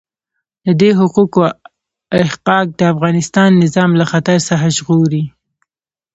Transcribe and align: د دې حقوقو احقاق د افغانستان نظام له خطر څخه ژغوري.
د 0.65 0.67
دې 0.81 0.89
حقوقو 0.99 1.41
احقاق 2.21 2.67
د 2.79 2.81
افغانستان 2.93 3.49
نظام 3.63 3.91
له 3.99 4.05
خطر 4.11 4.37
څخه 4.49 4.65
ژغوري. 4.77 5.23